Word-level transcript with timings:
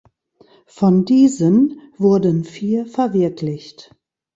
Von 0.65 1.05
diesen 1.05 1.79
wurden 1.99 2.43
vier 2.43 2.87
verwirklicht. 2.87 3.95